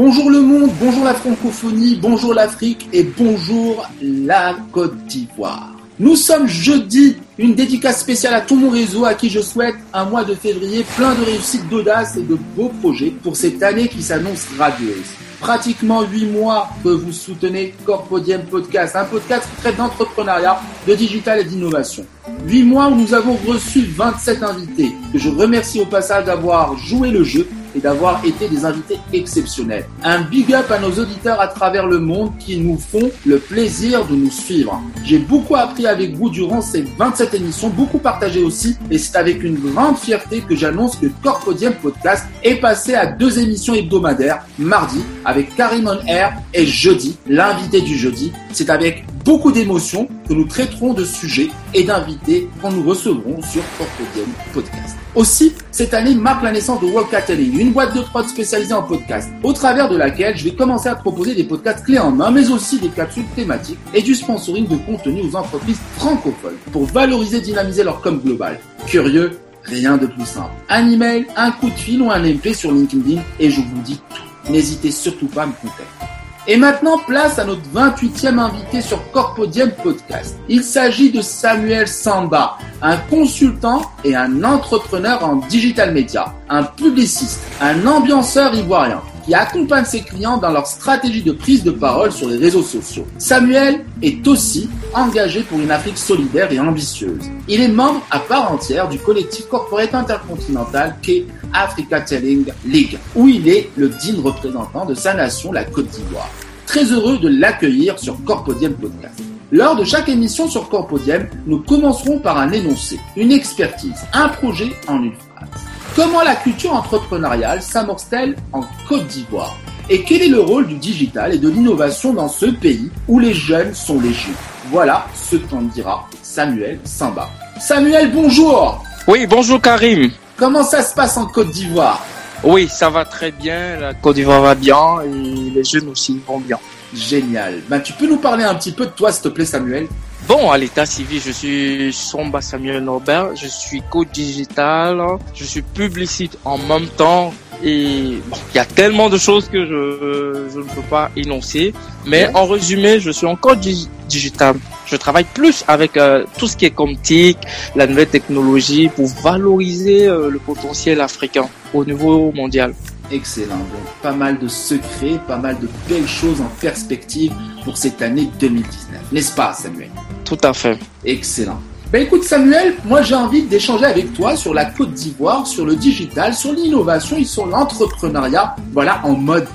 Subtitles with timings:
[0.00, 5.72] Bonjour le monde, bonjour la francophonie, bonjour l'Afrique et bonjour la Côte d'Ivoire.
[5.98, 10.04] Nous sommes jeudi, une dédicace spéciale à tout mon réseau à qui je souhaite un
[10.04, 14.00] mois de février plein de réussite, d'audace et de beaux projets pour cette année qui
[14.00, 15.08] s'annonce radieuse.
[15.40, 21.44] Pratiquement huit mois que vous soutenez Corpodium Podcast, un podcast qui d'entrepreneuriat, de digital et
[21.44, 22.06] d'innovation.
[22.46, 27.10] Huit mois où nous avons reçu 27 invités, que je remercie au passage d'avoir joué
[27.10, 27.48] le jeu
[27.80, 29.86] d'avoir été des invités exceptionnels.
[30.02, 34.06] Un big up à nos auditeurs à travers le monde qui nous font le plaisir
[34.06, 34.80] de nous suivre.
[35.04, 39.42] J'ai beaucoup appris avec vous durant ces 27 émissions, beaucoup partagé aussi, et c'est avec
[39.42, 45.02] une grande fierté que j'annonce que Corpodium Podcast est passé à deux émissions hebdomadaires, mardi
[45.24, 48.32] avec Karim On Air et jeudi, l'invité du jeudi.
[48.52, 53.62] C'est avec beaucoup d'émotions que nous traiterons de sujets et d'invités quand nous recevrons sur
[53.76, 54.96] Corpodium Podcast.
[55.14, 59.28] Aussi, cette année marque la naissance de Telling, une boîte de prod spécialisée en podcast,
[59.42, 62.50] au travers de laquelle je vais commencer à proposer des podcasts clés en main, mais
[62.50, 67.42] aussi des capsules thématiques et du sponsoring de contenu aux entreprises francophones pour valoriser et
[67.42, 68.58] dynamiser leur com global.
[68.86, 70.54] Curieux Rien de plus simple.
[70.70, 74.00] Un email, un coup de fil ou un MP sur LinkedIn et je vous dis
[74.08, 74.50] tout.
[74.50, 76.17] N'hésitez surtout pas à me contacter.
[76.50, 80.38] Et maintenant, place à notre 28e invité sur Corpodium Podcast.
[80.48, 87.42] Il s'agit de Samuel Samba, un consultant et un entrepreneur en digital media, un publiciste,
[87.60, 92.30] un ambianceur ivoirien qui accompagne ses clients dans leur stratégie de prise de parole sur
[92.30, 93.06] les réseaux sociaux.
[93.18, 97.20] Samuel est aussi engagé pour une Afrique solidaire et ambitieuse.
[97.46, 103.28] Il est membre à part entière du collectif corporate intercontinental qu'est Africa Telling League, où
[103.28, 106.30] il est le digne représentant de sa nation, la Côte d'Ivoire.
[106.64, 109.20] Très heureux de l'accueillir sur Corpodium Podcast.
[109.52, 114.70] Lors de chaque émission sur Corpodium, nous commencerons par un énoncé, une expertise, un projet
[114.86, 115.67] en une phrase.
[115.98, 119.56] Comment la culture entrepreneuriale s'amorce-t-elle en Côte d'Ivoire
[119.90, 123.34] Et quel est le rôle du digital et de l'innovation dans ce pays où les
[123.34, 124.30] jeunes sont légion
[124.70, 127.28] Voilà ce qu'en dira Samuel Samba.
[127.58, 132.00] Samuel, bonjour Oui, bonjour Karim Comment ça se passe en Côte d'Ivoire?
[132.44, 136.38] Oui, ça va très bien, la Côte d'Ivoire va bien et les jeunes aussi vont
[136.38, 136.60] bien.
[136.94, 137.60] Génial.
[137.68, 139.88] Ben, tu peux nous parler un petit peu de toi, s'il te plaît, Samuel?
[140.28, 145.00] Bon, à l'état civil, je suis Somba Samuel Norbert, je suis coach digital,
[145.34, 147.32] je suis publiciste en même temps
[147.64, 151.72] et bon, il y a tellement de choses que je, je ne peux pas énoncer.
[152.06, 154.56] Mais en résumé, je suis encore digital.
[154.84, 157.38] Je travaille plus avec euh, tout ce qui est TIC,
[157.74, 162.74] la nouvelle technologie pour valoriser euh, le potentiel africain au niveau mondial.
[163.10, 163.56] Excellent.
[163.56, 167.32] Donc, pas mal de secrets, pas mal de belles choses en perspective
[167.68, 169.12] pour cette année 2019.
[169.12, 169.90] N'est-ce pas, Samuel?
[170.24, 170.78] Tout à fait.
[171.04, 171.60] Excellent.
[171.92, 175.76] Ben écoute Samuel, moi j'ai envie d'échanger avec toi sur la Côte d'Ivoire, sur le
[175.76, 179.46] digital, sur l'innovation et sur l'entrepreneuriat, voilà, en mode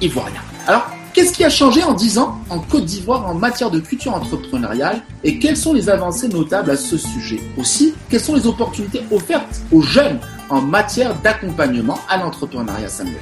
[0.00, 0.40] ivoirien.
[0.66, 4.14] Alors, qu'est-ce qui a changé en 10 ans en Côte d'Ivoire en matière de culture
[4.14, 7.40] entrepreneuriale et quelles sont les avancées notables à ce sujet?
[7.58, 13.20] Aussi, quelles sont les opportunités offertes aux jeunes en matière d'accompagnement à l'entrepreneuriat, Samuel?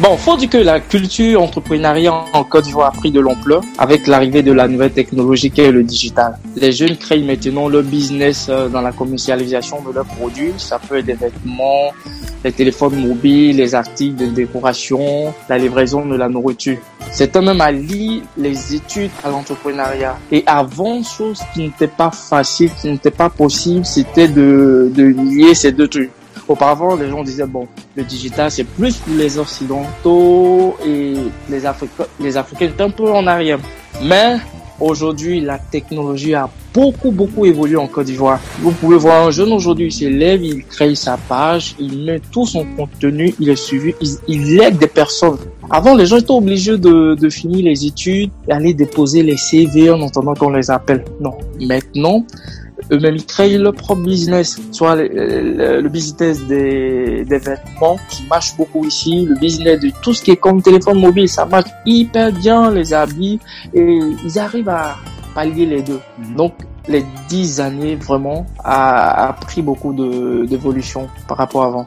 [0.00, 4.06] Bon, faut dire que la culture entrepreneuriale en Côte d'Ivoire a pris de l'ampleur avec
[4.06, 6.38] l'arrivée de la nouvelle technologie qui est le digital.
[6.56, 10.54] Les jeunes créent maintenant leur business euh, dans la commercialisation de leurs produits.
[10.56, 11.92] Ça peut être des vêtements,
[12.42, 16.78] les téléphones mobiles, les articles de décoration, la livraison de la nourriture.
[17.10, 20.18] C'est un même à lier les études à l'entrepreneuriat.
[20.32, 25.54] Et avant, chose qui n'était pas facile, qui n'était pas possible, c'était de, de lier
[25.54, 26.10] ces deux trucs.
[26.52, 31.14] Auparavant, les gens disaient, bon, le digital, c'est plus pour les Occidentaux et
[31.48, 33.58] les Africains, les Africains un peu en arrière.
[34.02, 34.36] Mais
[34.78, 38.38] aujourd'hui, la technologie a beaucoup, beaucoup évolué en Côte d'Ivoire.
[38.60, 42.44] Vous pouvez voir un jeune aujourd'hui, il s'élève, il crée sa page, il met tout
[42.44, 45.38] son contenu, il est suivi, il, il aide des personnes.
[45.70, 50.02] Avant, les gens étaient obligés de, de finir les études, aller déposer les CV en
[50.02, 51.02] entendant qu'on les appelle.
[51.18, 51.32] Non.
[51.58, 52.26] Maintenant,
[52.92, 58.84] eux-mêmes ils créent leur propre business, soit le, business des, des, vêtements qui marche beaucoup
[58.84, 62.70] ici, le business de tout ce qui est comme téléphone mobile, ça marche hyper bien,
[62.70, 63.40] les habits,
[63.74, 64.96] et ils arrivent à
[65.34, 66.00] pallier les deux.
[66.18, 66.36] Mhm.
[66.36, 66.52] Donc
[66.88, 69.92] les dix années vraiment a, a pris beaucoup
[70.46, 71.86] d'évolution par rapport à avant.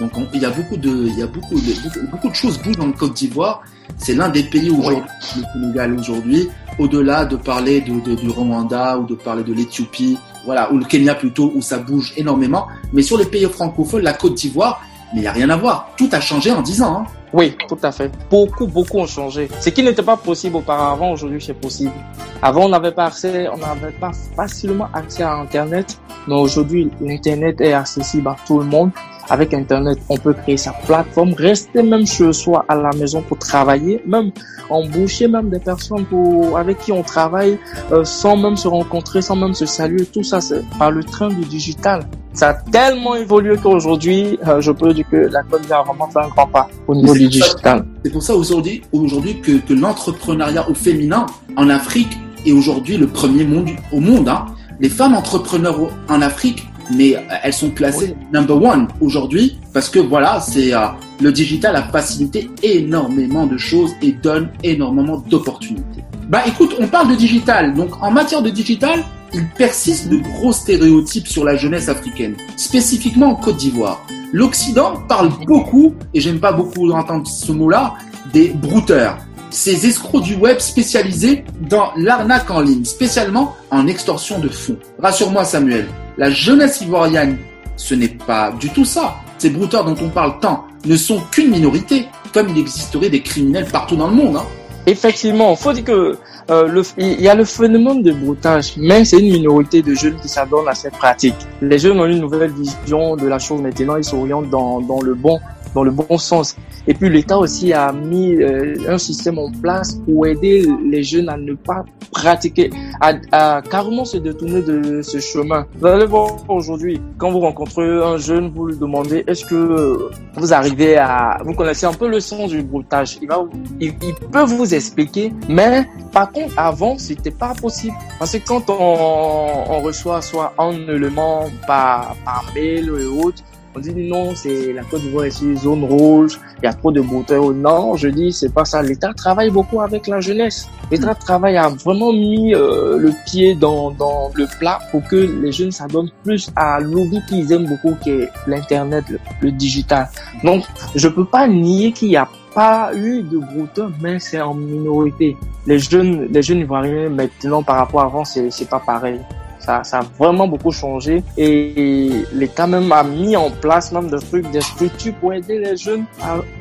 [0.00, 2.76] Donc il y a beaucoup de, il y a beaucoup de, beaucoup, de choses bougent
[2.76, 3.62] dans le Côte d'Ivoire.
[3.96, 6.48] C'est l'un des pays aujourd'hui, le Sénégal aujourd'hui,
[6.78, 11.14] au-delà de parler de, du Rwanda ou de parler de l'Éthiopie, voilà, ou le Kenya
[11.14, 12.68] plutôt, où ça bouge énormément.
[12.92, 14.80] Mais sur les pays francophones, la Côte d'Ivoire,
[15.14, 15.90] il n'y a rien à voir.
[15.96, 16.98] Tout a changé en 10 ans.
[17.00, 17.06] Hein.
[17.32, 18.10] Oui, tout à fait.
[18.30, 19.48] Beaucoup, beaucoup ont changé.
[19.60, 21.92] Ce qui n'était pas possible auparavant, aujourd'hui, c'est possible.
[22.40, 25.98] Avant, on n'avait pas accès, on n'avait pas facilement accès à Internet.
[26.28, 28.90] Mais aujourd'hui, l'Internet est accessible à tout le monde.
[29.28, 33.38] Avec Internet, on peut créer sa plateforme, rester même chez soi à la maison pour
[33.38, 34.30] travailler, même
[34.70, 37.58] embaucher même des personnes pour, avec qui on travaille
[37.92, 40.06] euh, sans même se rencontrer, sans même se saluer.
[40.06, 42.04] Tout ça, c'est par le train du digital.
[42.32, 46.18] Ça a tellement évolué qu'aujourd'hui, euh, je peux dire que la Côte a vraiment fait
[46.18, 47.86] un grand pas au niveau du digital.
[48.04, 51.26] C'est pour ça aujourd'hui, aujourd'hui que, que l'entrepreneuriat au féminin
[51.56, 54.28] en Afrique est aujourd'hui le premier monde au monde.
[54.28, 54.46] Hein.
[54.80, 60.40] Les femmes entrepreneurs en Afrique mais elles sont classées number one aujourd'hui parce que voilà,
[60.40, 60.86] c'est euh,
[61.20, 66.04] le digital a facilité énormément de choses et donne énormément d'opportunités.
[66.28, 70.52] Bah écoute, on parle de digital, donc en matière de digital, il persiste de gros
[70.52, 74.04] stéréotypes sur la jeunesse africaine, spécifiquement en Côte d'Ivoire.
[74.32, 77.94] L'Occident parle beaucoup, et j'aime pas beaucoup entendre ce mot-là,
[78.32, 79.18] des brouteurs,
[79.56, 84.76] ces escrocs du web spécialisés dans l'arnaque en ligne, spécialement en extorsion de fonds.
[84.98, 85.86] Rassure-moi Samuel,
[86.18, 87.38] la jeunesse ivoirienne,
[87.76, 89.14] ce n'est pas du tout ça.
[89.38, 93.64] Ces brouteurs dont on parle tant ne sont qu'une minorité, comme il existerait des criminels
[93.64, 94.36] partout dans le monde.
[94.36, 94.44] Hein.
[94.84, 96.18] Effectivement, faut dire que
[96.50, 100.28] euh, il y a le phénomène de broutage, mais c'est une minorité de jeunes qui
[100.28, 101.34] s'adonnent à cette pratique.
[101.62, 105.14] Les jeunes ont une nouvelle vision de la chose maintenant, ils s'orientent dans, dans le
[105.14, 105.40] bon
[105.76, 106.56] dans le bon sens.
[106.88, 111.28] Et puis l'État aussi a mis euh, un système en place pour aider les jeunes
[111.28, 112.70] à ne pas pratiquer,
[113.00, 115.66] à, carrément se détourner de ce chemin.
[115.78, 120.52] Vous allez voir aujourd'hui, quand vous rencontrez un jeune, vous lui demandez est-ce que vous
[120.54, 123.18] arrivez à, vous connaissez un peu le sens du broutage?
[123.20, 123.44] Il va,
[123.80, 128.70] il, il peut vous expliquer, mais par contre avant c'était pas possible parce que quand
[128.70, 133.42] on, on reçoit soit un élément par par mail ou autre
[133.76, 137.00] on dit non, c'est la Côte d'Ivoire une zone rouge, il y a trop de
[137.00, 137.50] brouteurs.
[137.50, 138.82] Non, je dis c'est pas ça.
[138.82, 140.68] L'État travaille beaucoup avec la jeunesse.
[140.90, 145.52] L'État travaille a vraiment mis euh, le pied dans, dans le plat pour que les
[145.52, 149.04] jeunes s'adonnent plus à l'outil qu'ils aiment beaucoup, qui est l'internet,
[149.42, 150.08] le, digital.
[150.42, 150.64] Donc
[150.94, 155.36] je peux pas nier qu'il y a pas eu de brouteurs, mais c'est en minorité.
[155.66, 159.20] Les jeunes, les jeunes ivoiriens maintenant par rapport à avant, c'est c'est pas pareil.
[159.66, 164.46] Ça, a vraiment beaucoup changé et l'État même a mis en place même des trucs,
[164.62, 166.04] structures pour aider les jeunes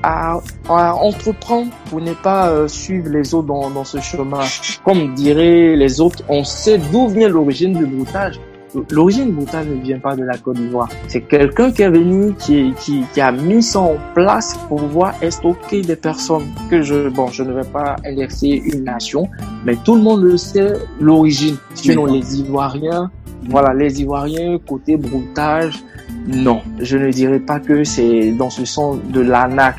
[0.02, 0.40] à
[0.96, 4.42] entreprendre pour ne pas euh, suivre les autres dans, dans ce chemin.
[4.84, 8.40] Comme diraient les autres, on sait d'où vient l'origine du broutage
[8.92, 10.90] l'origine brutale ne vient pas de la Côte d'Ivoire.
[11.08, 15.14] C'est quelqu'un qui est venu, qui, qui, qui, a mis ça en place pour pouvoir
[15.30, 19.30] stocker des personnes que je, bon, je ne vais pas exercer une nation,
[19.66, 21.58] mais tout le monde le sait, l'origine.
[21.74, 23.12] Sinon, les Ivoiriens,
[23.50, 25.84] voilà, les Ivoiriens, côté broutage,
[26.28, 26.62] non.
[26.80, 29.78] Je ne dirais pas que c'est dans ce sens de l'anac.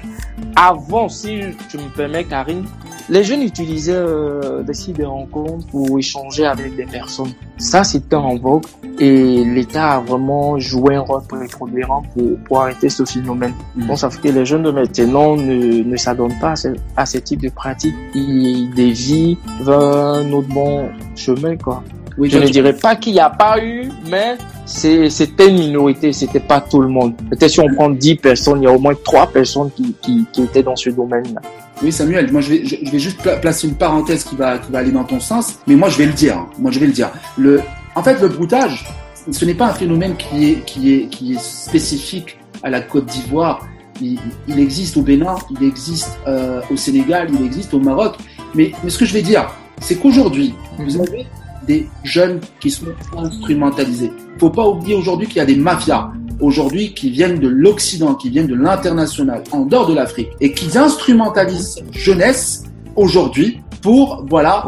[0.54, 2.64] Avant, si tu me permets, Karine,
[3.08, 7.32] les jeunes utilisaient euh, des sites de rencontres pour échanger avec des personnes.
[7.56, 8.64] Ça, c'était en vogue
[8.98, 13.54] et l'État a vraiment joué un rôle prépondérant pour, pour arrêter ce phénomène.
[13.76, 13.86] Mm.
[13.86, 17.06] Donc, ça fait que les jeunes de maintenant ne, ne s'adonnent pas à ce, à
[17.06, 17.94] ce type de pratiques.
[18.14, 21.82] Ils dévient vers un autre bon chemin, quoi.
[22.18, 26.40] Oui, je ne dirais pas qu'il n'y a pas eu, mais c'était une minorité, c'était
[26.40, 27.14] pas tout le monde.
[27.30, 30.24] Peut-être si on prend 10 personnes, il y a au moins 3 personnes qui, qui,
[30.32, 31.42] qui étaient dans ce domaine-là.
[31.82, 34.78] Oui, Samuel, moi je vais, je, vais juste placer une parenthèse qui va, qui va
[34.78, 36.38] aller dans ton sens, mais moi je vais le dire.
[36.38, 36.48] Hein.
[36.58, 37.10] Moi je vais le dire.
[37.36, 37.60] Le,
[37.94, 38.86] en fait, le broutage,
[39.30, 43.06] ce n'est pas un phénomène qui est, qui est, qui est spécifique à la Côte
[43.06, 43.66] d'Ivoire.
[44.00, 44.18] Il,
[44.48, 48.16] il, existe au Bénin, il existe euh, au Sénégal, il existe au Maroc.
[48.54, 51.26] Mais, mais ce que je vais dire, c'est qu'aujourd'hui, vous avez
[51.66, 54.12] des jeunes qui sont instrumentalisés.
[54.38, 58.30] Faut pas oublier aujourd'hui qu'il y a des mafias aujourd'hui qui viennent de l'Occident, qui
[58.30, 62.64] viennent de l'international, en dehors de l'Afrique, et qui instrumentalisent jeunesse
[62.94, 64.64] aujourd'hui pour voilà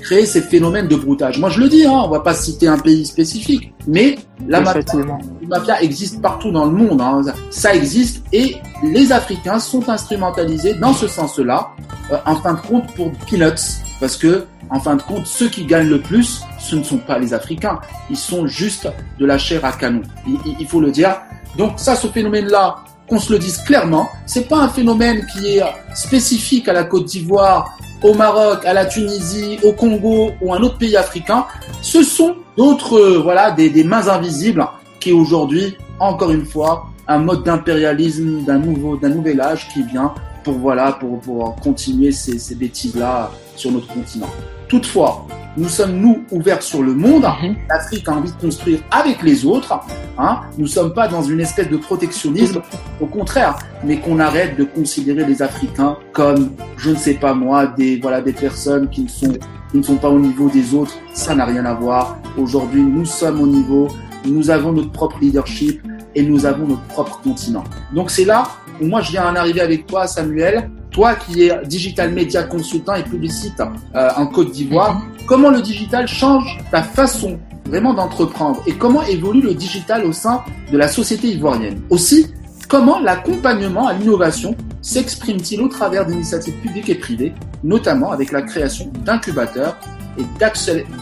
[0.00, 1.38] créer ces phénomènes de broutage.
[1.38, 4.16] Moi je le dis, hein, on va pas citer un pays spécifique, mais
[4.48, 10.74] la mafia, existe partout dans le monde, hein, ça existe et les Africains sont instrumentalisés
[10.74, 11.68] dans ce sens-là,
[12.10, 15.64] euh, en fin de compte pour peanuts, parce que en fin de compte, ceux qui
[15.64, 17.78] gagnent le plus, ce ne sont pas les Africains.
[18.10, 20.02] Ils sont juste de la chair à canon.
[20.26, 21.20] Il, faut le dire.
[21.56, 22.76] Donc ça, ce phénomène-là,
[23.08, 25.62] qu'on se le dise clairement, c'est pas un phénomène qui est
[25.94, 30.78] spécifique à la Côte d'Ivoire, au Maroc, à la Tunisie, au Congo ou un autre
[30.78, 31.46] pays africain.
[31.82, 34.66] Ce sont d'autres, euh, voilà, des, mains invisibles
[34.98, 40.12] qui aujourd'hui, encore une fois, un mode d'impérialisme d'un nouveau, d'un nouvel âge qui vient
[40.42, 44.30] pour voilà, pour, continuer ces, ces bêtises-là sur notre continent.
[44.68, 47.24] Toutefois, nous sommes, nous, ouverts sur le monde.
[47.42, 47.56] Mhm.
[47.68, 49.80] L'Afrique a envie de construire avec les autres.
[50.18, 50.40] Hein.
[50.58, 52.60] Nous ne sommes pas dans une espèce de protectionnisme,
[53.00, 57.66] au contraire, mais qu'on arrête de considérer les Africains comme, je ne sais pas moi,
[57.66, 59.32] des, voilà, des personnes qui ne sont,
[59.70, 60.94] qui ne sont pas au niveau des autres.
[61.14, 62.18] Ça n'a rien à voir.
[62.36, 63.88] Aujourd'hui, nous sommes au niveau,
[64.26, 65.80] nous avons notre propre leadership
[66.14, 67.64] et nous avons notre propre continent.
[67.94, 68.44] Donc c'est là
[68.80, 70.70] où moi je viens en arriver avec toi, Samuel.
[70.96, 73.60] Toi qui es digital media consultant et publicite
[73.94, 79.42] euh, en Côte d'Ivoire, comment le digital change ta façon vraiment d'entreprendre et comment évolue
[79.42, 81.82] le digital au sein de la société ivoirienne?
[81.90, 82.32] Aussi,
[82.66, 88.90] comment l'accompagnement à l'innovation s'exprime-t-il au travers d'initiatives publiques et privées, notamment avec la création
[89.04, 89.76] d'incubateurs
[90.18, 90.22] et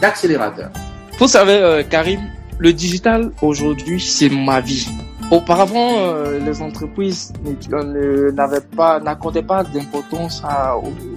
[0.01, 0.71] d'accélérateurs?
[1.17, 2.19] Vous savez, euh, Karim,
[2.57, 4.89] le digital aujourd'hui, c'est ma vie.
[5.31, 7.33] Auparavant, euh, les entreprises
[7.71, 10.43] n'avaient pas, n'accordaient pas d'importance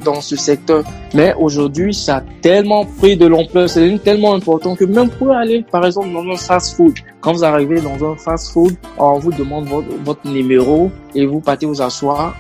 [0.03, 0.83] dans ce secteur.
[1.15, 5.63] Mais aujourd'hui, ça a tellement pris de l'ampleur, c'est tellement important que même pour aller,
[5.71, 9.89] par exemple, dans un fast-food, quand vous arrivez dans un fast-food, on vous demande votre,
[10.05, 12.35] votre, numéro et vous partez vous asseoir.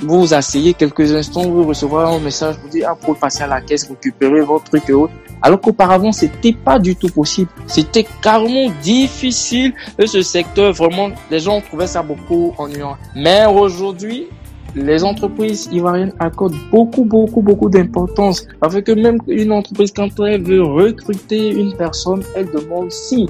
[0.00, 3.46] Vous vous asseyez quelques instants, vous recevez un message pour dire, ah, pour passer à
[3.46, 5.12] la caisse, récupérer votre truc et autres.
[5.42, 7.50] Alors qu'auparavant, c'était pas du tout possible.
[7.66, 9.72] C'était carrément difficile.
[9.98, 12.96] Et ce secteur, vraiment, les gens trouvaient ça beaucoup ennuyant.
[13.14, 14.26] Mais aujourd'hui,
[14.74, 18.46] les entreprises ivoiriennes accordent beaucoup, beaucoup, beaucoup d'importance.
[18.60, 23.28] Parce que même une entreprise, quand elle veut recruter une personne, elle demande si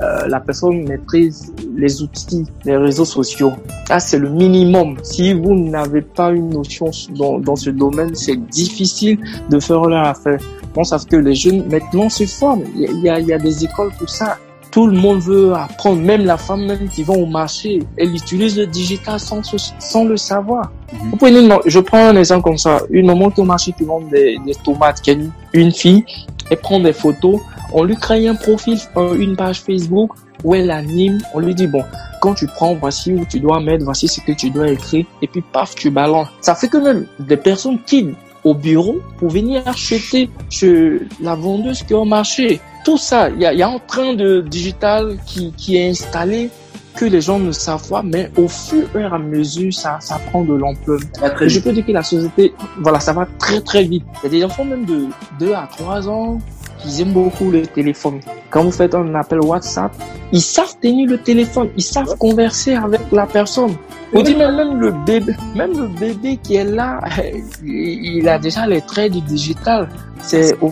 [0.00, 3.52] euh, la personne maîtrise les outils, les réseaux sociaux.
[3.88, 4.96] Ça, c'est le minimum.
[5.02, 9.18] Si vous n'avez pas une notion dans, dans ce domaine, c'est difficile
[9.50, 10.40] de faire leur affaire
[10.78, 12.64] à ce que les jeunes maintenant se forment.
[12.74, 14.38] Il y a, il y a des écoles pour ça.
[14.76, 18.58] Tout le monde veut apprendre, même la femme même qui va au marché, elle utilise
[18.58, 19.40] le digital sans,
[19.78, 20.70] sans le savoir.
[20.92, 21.10] Mhm.
[21.12, 22.82] Vous prenez, je prends un exemple comme ça.
[22.90, 26.04] Une maman qui au marché qui vend des, des tomates, qui a une, une fille,
[26.50, 27.40] elle prend des photos,
[27.72, 28.78] on lui crée un profil,
[29.18, 30.10] une page Facebook
[30.44, 31.82] où elle anime, on lui dit bon,
[32.20, 35.26] quand tu prends, voici où tu dois mettre, voici ce que tu dois écrire, et
[35.26, 36.28] puis paf, tu balances.
[36.42, 38.14] Ça fait que même des personnes qui
[38.44, 42.60] au bureau pour venir acheter chez la vendeuse qui est au marché.
[42.86, 46.50] Tout ça, il y a, y a, un train de digital qui, qui est installé
[46.94, 50.44] que les gens ne savent pas, mais au fur et à mesure, ça, ça prend
[50.44, 51.00] de l'ampleur.
[51.40, 54.04] Je peux dire que la société, voilà, ça va très très vite.
[54.22, 55.06] Il y a des enfants même de
[55.40, 56.38] 2 à 3 ans
[56.86, 58.20] ils aiment beaucoup le téléphone.
[58.50, 59.92] Quand vous faites un appel WhatsApp,
[60.32, 63.74] ils savent tenir le téléphone, ils savent converser avec la personne.
[64.12, 67.00] Vous dites même, le bébé, même le bébé qui est là,
[67.64, 69.88] il a déjà les traits du digital.
[70.22, 70.70] C'est au,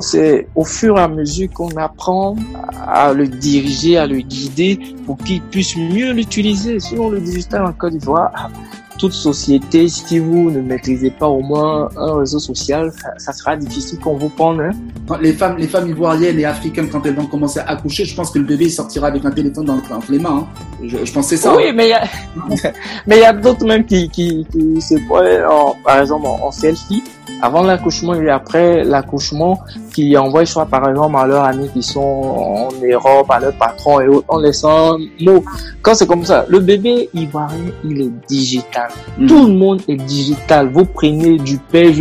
[0.00, 2.36] c'est au fur et à mesure qu'on apprend
[2.86, 6.78] à le diriger, à le guider pour qu'il puisse mieux l'utiliser.
[6.78, 8.50] Sinon, le digital en Côte d'Ivoire,
[8.98, 13.98] toute société, si vous ne maîtrisez pas au moins un réseau social, ça, sera difficile
[14.00, 14.60] qu'on vous prenne.
[14.60, 15.18] Hein.
[15.20, 18.30] Les femmes, les femmes ivoiriennes et africaines, quand elles vont commencer à accoucher, je pense
[18.30, 20.46] que le bébé sortira avec un téléphone dans, les mains.
[20.46, 20.46] Hein.
[20.84, 21.56] Je, je pensais ça.
[21.56, 22.04] Oui, mais il y a,
[23.06, 25.44] mais il y a d'autres même qui, qui, qui se prennent,
[25.84, 27.02] par exemple, en selfie
[27.40, 29.60] avant l'accouchement et après l'accouchement,
[29.98, 34.00] qui envoient soit par exemple à leurs amis qui sont en Europe, à leurs patrons
[34.00, 35.42] et autres, en laissant mot.
[35.82, 38.90] Quand c'est comme ça, le bébé ivoirien, il est digital.
[39.18, 39.26] Mm.
[39.26, 40.70] Tout le monde est digital.
[40.72, 41.92] Vous prenez du père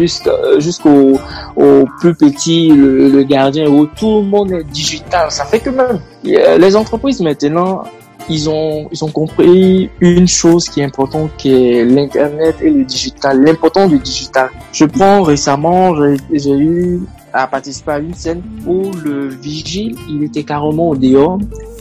[0.59, 1.17] jusqu'au
[1.55, 5.31] au plus petit, le, le gardien, tout le monde est digital.
[5.31, 7.81] Ça fait que même les entreprises maintenant
[8.29, 12.83] ils ont, ils ont compris une chose qui est importante, qui est l'Internet et le
[12.83, 14.49] digital, l'important du digital.
[14.73, 15.95] Je prends récemment,
[16.31, 16.99] j'ai eu
[17.37, 21.39] à participer à une scène où le vigile, il était carrément au dehors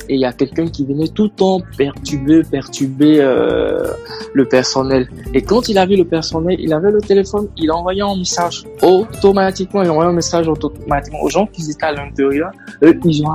[0.09, 3.89] et il y a quelqu'un qui venait tout le temps perturber, perturber euh,
[4.35, 5.09] le personnel.
[5.35, 8.65] Et quand il a vu le personnel, il avait le téléphone, il envoyait un message
[8.83, 12.53] automatiquement, il envoyait un message automatiquement aux gens qui étaient à l'intérieur.
[12.83, 13.31] Ils ont,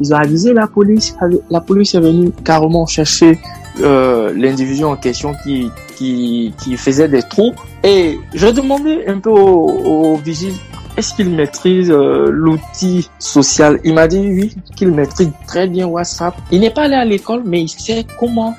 [0.00, 1.14] ils ont avisé la police.
[1.50, 3.38] La police est venue carrément chercher
[3.82, 7.52] euh, l'individu en question qui, qui, qui faisait des trous.
[7.82, 10.54] Et je demandais un peu au vigile
[10.96, 13.80] est-ce qu'il maîtrise euh, l'outil social?
[13.84, 16.36] Il m'a dit oui, qu'il maîtrise très bien WhatsApp.
[16.52, 18.54] Il n'est pas allé à l'école, mais il sait comment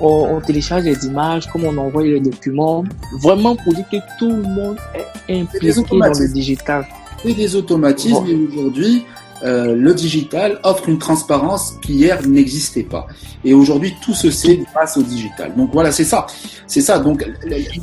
[0.00, 2.84] on, télécharge les images, comment on envoie les documents.
[3.20, 4.76] Vraiment pour dire que tout le monde
[5.28, 6.86] est impliqué dans le digital.
[7.24, 9.04] Et des automatismes, aujourd'hui,
[9.44, 13.06] euh, le digital offre une transparence qui hier n'existait pas.
[13.44, 15.52] Et aujourd'hui, tout se sait grâce au digital.
[15.56, 16.26] Donc voilà, c'est ça.
[16.66, 16.98] C'est ça.
[16.98, 17.28] Donc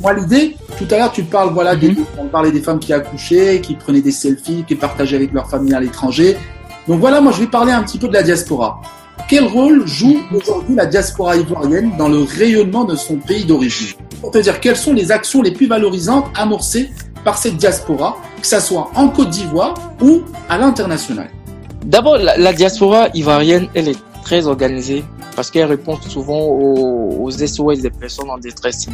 [0.00, 2.04] moi, l'idée, tout à l'heure, tu parles, voilà, des, mhm.
[2.18, 5.74] on parlait des femmes qui accouchaient, qui prenaient des selfies, qui partageaient avec leur famille
[5.74, 6.36] à l'étranger.
[6.88, 8.80] Donc voilà, moi, je vais parler un petit peu de la diaspora.
[9.28, 13.96] Quel rôle joue aujourd'hui la diaspora ivoirienne dans le rayonnement de son pays d'origine?
[14.20, 16.90] Pour te dire, quelles sont les actions les plus valorisantes amorcées
[17.24, 21.28] par cette diaspora, que ce soit en Côte d'Ivoire ou à l'international?
[21.84, 25.02] D'abord, la, diaspora ivoirienne, elle est très organisée
[25.34, 28.86] parce qu'elle répond souvent aux, SOS des personnes en détresse.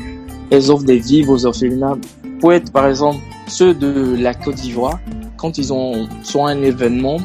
[0.50, 1.96] Elles offrent des vivres aux orphelinats.
[2.40, 5.00] Pour être, par exemple, ceux de la Côte d'Ivoire,
[5.36, 7.16] quand ils ont soit un événement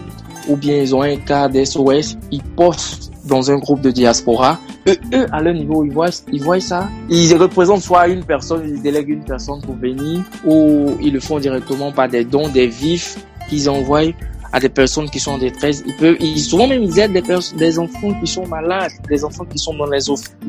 [0.48, 4.98] ou bien ils ont un cas d'SOS, ils postent dans un groupe de diaspora, eux,
[5.14, 6.90] eux à leur niveau, ils voient, ils voient ça.
[7.10, 11.40] Ils représentent soit une personne, ils délèguent une personne pour venir, ou ils le font
[11.40, 14.06] directement par des dons, des vifs qu'ils envoient
[14.52, 15.84] à des personnes qui sont en détresse.
[15.86, 17.24] Ils peuvent, ils, souvent même ils aident des,
[17.58, 20.04] des enfants qui sont malades, des enfants qui sont dans les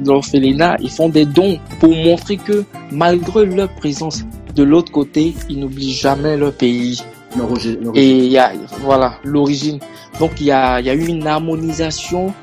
[0.07, 0.77] orphelinats.
[0.81, 5.95] Ils font des dons pour montrer que malgré leur présence de l'autre côté, ils n'oublient
[5.95, 7.01] jamais leur pays.
[7.95, 9.79] Et il y a, voilà, l'origine.
[10.21, 12.35] Donc il y a, il y a eu une harmonisation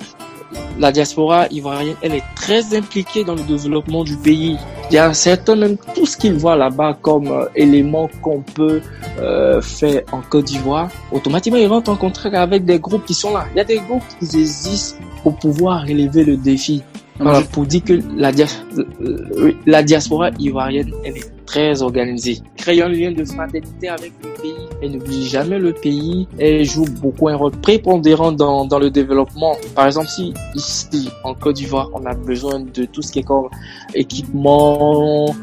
[0.79, 4.57] la diaspora ivoirienne, elle est très impliquée dans le développement du pays.
[4.89, 8.81] Il y a certains même tout ce qu'ils voient là-bas comme euh, élément qu'on peut
[9.19, 13.33] euh, faire en Côte d'Ivoire, automatiquement ils rentrent en contact avec des groupes qui sont
[13.33, 13.45] là.
[13.53, 16.81] Il y a des groupes qui existent pour pouvoir relever le défi.
[17.19, 22.37] Voilà, pour dire que la, euh, la diaspora ivoirienne, elle est très organisée.
[22.57, 26.85] Créer un lien de fraternité avec le pays et n'oublie jamais le pays et joue
[27.01, 29.55] beaucoup un rôle prépondérant dans, dans le développement.
[29.73, 33.23] Par exemple, si ici, en Côte d'Ivoire, on a besoin de tout ce qui est
[33.23, 33.49] comme
[33.95, 35.35] équipement,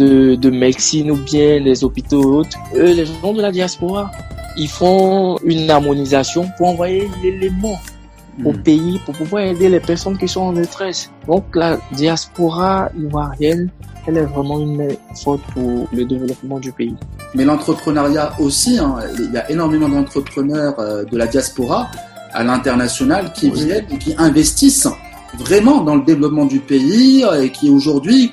[0.00, 4.10] de, de médecine ou bien les hôpitaux autres, eux, les gens de la diaspora,
[4.58, 7.78] ils font une harmonisation pour envoyer l'élément
[8.44, 8.62] au hmm.
[8.62, 11.10] pays pour pouvoir aider les personnes qui sont en détresse.
[11.26, 13.70] Donc la diaspora ivoirienne
[14.06, 16.94] elle est vraiment une faute pour le développement du pays.
[17.34, 21.88] Mais l'entrepreneuriat aussi, hein, il y a énormément d'entrepreneurs euh, de la diaspora
[22.32, 24.88] à l'international qui viennent et qui investissent
[25.38, 28.32] vraiment dans le développement du pays euh, et qui aujourd'hui,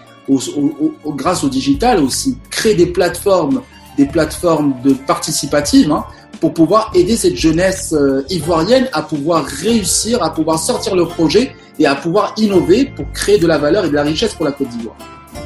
[1.05, 3.61] grâce au digital aussi, créent des plateformes,
[3.97, 6.05] des plateformes de participatives hein,
[6.39, 11.55] pour pouvoir aider cette jeunesse euh, ivoirienne à pouvoir réussir, à pouvoir sortir le projet
[11.79, 14.51] et à pouvoir innover pour créer de la valeur et de la richesse pour la
[14.51, 14.95] Côte d'Ivoire.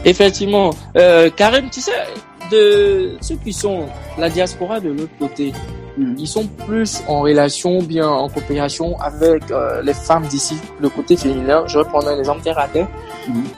[0.05, 0.71] Effectivement.
[0.95, 1.91] Euh, Karim, tu sais,
[2.51, 3.85] de ceux qui sont
[4.17, 5.53] la diaspora de l'autre côté,
[5.97, 6.15] hmm.
[6.17, 11.17] ils sont plus en relation, bien en coopération avec euh, les femmes d'ici, le côté
[11.17, 11.63] féminin.
[11.67, 12.87] Je vais prendre un exemple terre à terre.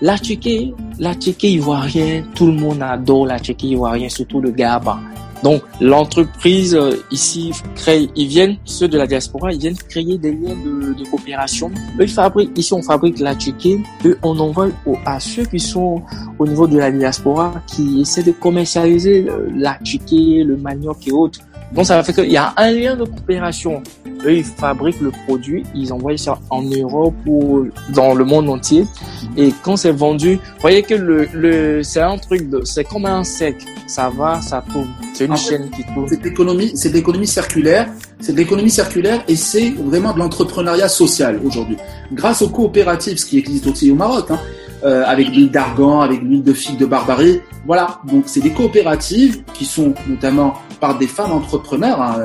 [0.02, 5.00] La Tchéquie, la Tchéquie ivoirienne, tout le monde adore la Tchéquie ivoirienne, surtout le Gaba.
[5.44, 10.32] Donc l'entreprise euh, ici crée, ils viennent ceux de la diaspora, ils viennent créer des
[10.32, 11.72] liens de, coopération.
[12.00, 14.68] Eux fabriquent ici on fabrique la chicken, eux on envoie
[15.06, 16.04] à ceux qui sont
[16.38, 21.40] au niveau de la diaspora qui essaient de commercialiser la chicken, le manioc et autres.
[21.74, 23.82] Donc ça fait qu'il y a un lien de coopération.
[24.26, 28.86] Eux, ils fabriquent le produit, ils envoient ça en Europe ou dans le monde entier.
[29.38, 33.24] Et quand c'est vendu, vous voyez que le, le c'est un truc, c'est comme un
[33.24, 33.56] sec.
[33.88, 34.90] Ça va, ça tourne.
[35.14, 36.08] C'est une chaîne qui tourne.
[36.10, 37.88] C'est l'économie, c'est l'économie circulaire.
[38.20, 41.78] C'est de l'économie circulaire et c'est vraiment de l'entrepreneuriat social aujourd'hui.
[42.12, 44.40] Grâce aux coopératives, ce qui existe aussi au Maroc, hein,
[44.84, 47.42] euh, avec l'huile d'argan, avec l'huile de figue de barbarie.
[47.66, 52.18] Voilà, donc c'est des coopératives qui sont notamment par des femmes entrepreneurs hein,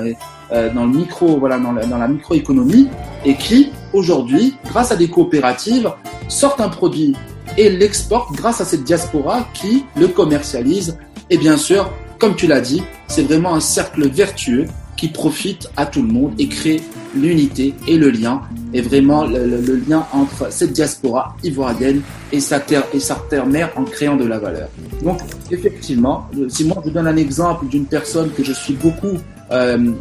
[0.52, 2.88] euh, dans le micro, voilà, dans la, dans la microéconomie,
[3.24, 5.90] et qui aujourd'hui, grâce à des coopératives,
[6.28, 7.14] sortent un produit
[7.56, 10.98] et l'exportent grâce à cette diaspora qui le commercialise.
[11.30, 15.86] Et bien sûr, comme tu l'as dit, c'est vraiment un cercle vertueux qui profite à
[15.86, 16.80] tout le monde et crée
[17.14, 22.02] l'unité et le lien, et vraiment le, lien entre cette diaspora ivoirienne
[22.32, 24.68] et sa terre et sa terre-mère en créant de la valeur.
[25.02, 29.18] Donc effectivement, si moi je donne un exemple d'une personne que je suis beaucoup,
[29.52, 29.92] euh,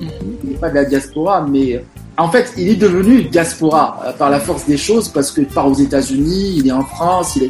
[0.44, 1.84] il n'est pas de la diaspora, mais
[2.18, 5.68] en fait, il est devenu diaspora euh, par la force des choses parce que part
[5.68, 7.50] aux États-Unis, il est en France, il est,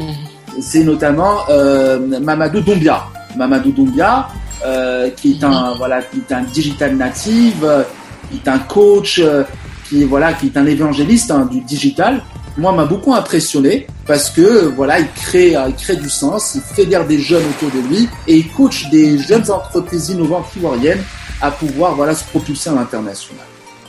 [0.62, 3.04] c'est notamment euh, Mamadou Doumbia.
[3.36, 4.28] Mamadou Doumbia,
[4.66, 7.84] euh, qui est un voilà, qui est un digital native, euh,
[8.30, 9.44] qui est un coach, euh,
[9.90, 12.22] qui voilà, qui est un évangéliste hein, du digital.
[12.58, 17.06] Moi, m'a beaucoup impressionné parce que voilà, il crée, il crée du sens, il fédère
[17.06, 21.02] des jeunes autour de lui et il coach des jeunes entreprises innovantes ivoiriennes
[21.42, 23.46] à pouvoir voilà se propulser à l'international.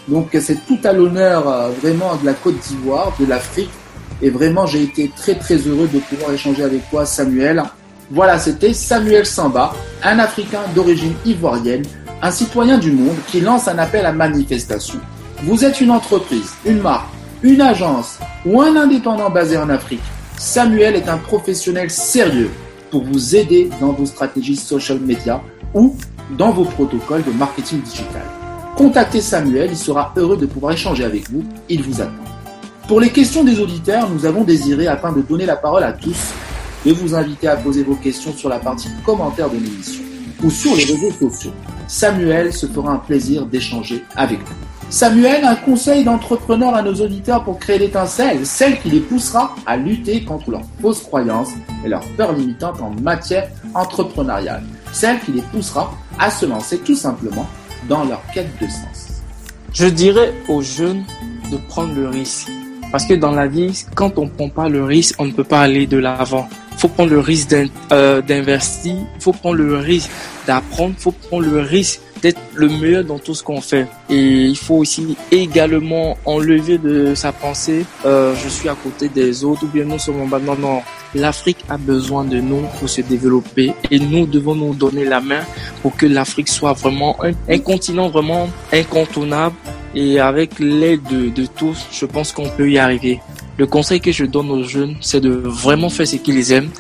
[0.09, 3.71] Donc c'est tout à l'honneur vraiment de la Côte d'Ivoire, de l'Afrique
[4.23, 7.63] et vraiment j'ai été très très heureux de pouvoir échanger avec toi Samuel.
[8.11, 11.85] Voilà, c'était Samuel Samba, un Africain d'origine ivoirienne,
[12.21, 15.01] un citoyen du monde qui lance un appel à manifestation.
[15.43, 17.09] Vous êtes une entreprise, une marque,
[17.43, 20.03] une agence ou un indépendant basé en Afrique.
[20.37, 22.51] Samuel est un professionnel sérieux
[22.91, 25.97] pour vous aider dans vos stratégies social media ou
[26.37, 28.23] dans vos protocoles de marketing digital.
[28.77, 32.13] Contactez Samuel, il sera heureux de pouvoir échanger avec vous, il vous attend.
[32.87, 36.35] Pour les questions des auditeurs, nous avons désiré, afin de donner la parole à tous,
[36.85, 40.03] de vous inviter à poser vos questions sur la partie commentaires de l'émission
[40.43, 41.53] ou sur les réseaux sociaux.
[41.87, 44.55] Samuel se fera un plaisir d'échanger avec vous.
[44.91, 49.77] Samuel, un conseil d'entrepreneur à nos auditeurs pour créer l'étincelle, celle qui les poussera à
[49.77, 51.51] lutter contre leurs fausses croyances
[51.85, 56.95] et leurs peurs limitantes en matière entrepreneuriale, celle qui les poussera à se lancer tout
[56.95, 57.47] simplement
[57.89, 59.23] dans leur quête de sens.
[59.73, 61.03] Je dirais aux jeunes
[61.51, 62.51] de prendre le risque
[62.95, 65.63] Parce que dans la vie, quand on prend pas le risque, on ne peut pas
[65.63, 66.49] aller de l'avant.
[66.77, 67.53] Faut prendre le risque
[67.91, 70.09] euh, d'investir, faut prendre le risque
[70.47, 73.87] d'apprendre, faut prendre le risque d'être le meilleur dans tout ce qu'on fait.
[74.09, 79.45] Et il faut aussi également enlever de sa pensée, euh, je suis à côté des
[79.45, 80.39] autres ou bien nous sommes en bas.
[80.39, 80.81] Non, non.
[81.15, 85.43] L'Afrique a besoin de nous pour se développer et nous devons nous donner la main
[85.83, 89.57] pour que l'Afrique soit vraiment un, continent vraiment incontournable
[89.95, 93.21] et avec l'aide de, de tous, je pense qu'on peut y arriver.
[93.59, 96.71] Le conseil que je donne aux jeunes, c'est de vraiment faire ce qu'ils aiment.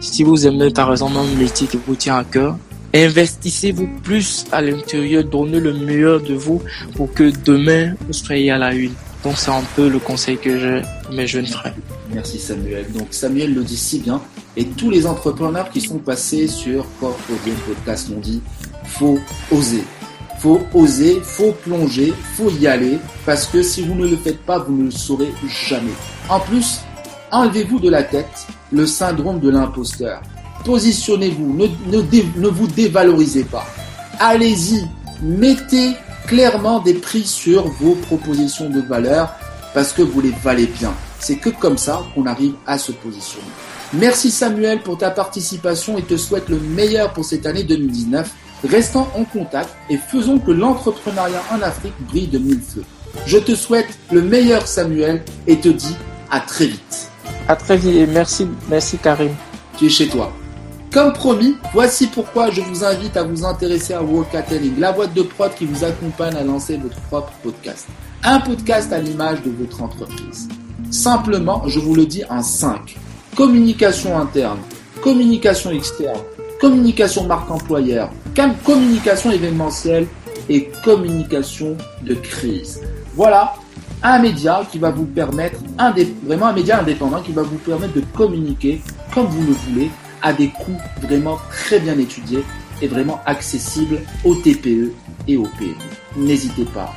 [0.00, 2.58] Si vous aimez par exemple un métier qui vous tient à cœur,
[2.94, 6.62] investissez-vous plus à l'intérieur, donnez le meilleur de vous
[6.96, 8.92] pour que demain vous soyez à la une.
[9.24, 11.74] Donc c'est un peu le conseil que j'ai pour mes jeunes frères.
[12.12, 12.86] Merci Samuel.
[12.92, 14.20] Donc Samuel le dit si bien
[14.56, 18.42] et tous les entrepreneurs qui sont passés sur Corporate Podcast l'ont dit,
[18.84, 19.18] faut
[19.50, 19.84] oser.
[20.38, 24.58] Faut oser, faut plonger, faut y aller parce que si vous ne le faites pas,
[24.58, 25.32] vous ne le saurez
[25.66, 25.92] jamais.
[26.28, 26.80] En plus,
[27.30, 30.20] enlevez-vous de la tête le syndrome de l'imposteur
[30.64, 33.66] positionnez-vous, ne, vous dévalorisez pas.
[34.18, 34.86] Allez-y,
[35.22, 35.92] mettez
[36.26, 39.32] clairement des prix sur vos propositions de valeur
[39.74, 40.92] parce que vous les valez bien.
[41.18, 43.46] C'est que comme ça qu'on arrive à se positionner.
[43.94, 48.30] Merci Samuel pour ta participation et te souhaite le meilleur pour cette année 2019.
[48.64, 52.84] Restons en contact et faisons que l'entrepreneuriat en Afrique brille de mille feux.
[53.26, 55.96] Je te souhaite le meilleur Samuel et te dis
[56.30, 57.10] à très vite.
[57.48, 59.34] À très vite et merci, merci Karim.
[59.76, 60.32] Tu es chez toi.
[60.92, 65.22] Comme promis, voici pourquoi je vous invite à vous intéresser à Workatelling, la boîte de
[65.22, 67.88] prod qui vous accompagne à lancer votre propre podcast.
[68.22, 70.50] Un podcast à l'image de votre entreprise.
[70.90, 72.98] Simplement, je vous le dis en 5.
[73.34, 74.58] Communication interne,
[75.00, 76.20] communication externe,
[76.60, 78.10] communication marque employeur,
[78.62, 80.06] communication événementielle
[80.50, 82.82] et communication de crise.
[83.14, 83.54] Voilà
[84.02, 85.58] un média qui va vous permettre,
[86.26, 88.82] vraiment un média indépendant qui va vous permettre de communiquer
[89.14, 89.90] comme vous le voulez
[90.22, 92.44] à des coûts vraiment très bien étudiés
[92.80, 94.92] et vraiment accessibles aux TPE
[95.28, 95.74] et aux PME.
[96.16, 96.92] N'hésitez pas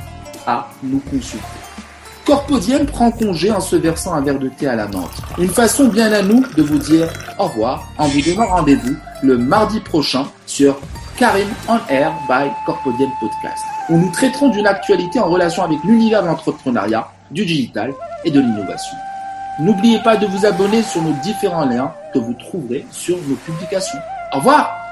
[0.46, 1.44] à nous consulter.
[2.26, 5.22] Corpodium prend congé en se versant un verre de thé à la menthe.
[5.38, 7.08] Une façon bien à nous de vous dire
[7.38, 10.76] au revoir en vous donnant rendez-vous le mardi prochain sur
[11.16, 16.22] Karim on Air by Corpodium Podcast, où nous traiterons d'une actualité en relation avec l'univers
[16.22, 18.96] de l'entrepreneuriat, du digital et de l'innovation.
[19.58, 23.98] N'oubliez pas de vous abonner sur nos différents liens que vous trouverez sur nos publications.
[24.32, 24.85] Au revoir